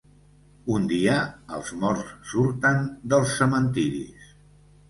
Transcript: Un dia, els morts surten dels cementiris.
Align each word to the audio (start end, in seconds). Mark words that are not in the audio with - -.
Un 0.77 0.87
dia, 0.91 1.17
els 1.57 1.69
morts 1.83 2.09
surten 2.31 2.81
dels 3.15 3.37
cementiris. 3.43 4.35